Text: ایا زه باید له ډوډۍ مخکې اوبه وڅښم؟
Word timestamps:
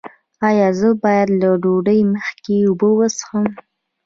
ایا 0.47 0.67
زه 0.79 0.89
باید 1.03 1.29
له 1.41 1.49
ډوډۍ 1.63 2.01
مخکې 2.13 2.55
اوبه 2.67 2.89
وڅښم؟ 2.97 3.45